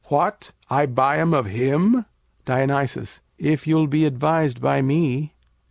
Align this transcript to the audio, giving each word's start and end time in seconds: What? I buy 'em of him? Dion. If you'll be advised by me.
What? 0.05 0.51
I 0.67 0.87
buy 0.87 1.19
'em 1.19 1.31
of 1.31 1.45
him? 1.45 2.05
Dion. 2.45 2.71
If 3.37 3.67
you'll 3.67 3.85
be 3.85 4.05
advised 4.05 4.59
by 4.59 4.81
me. 4.81 5.35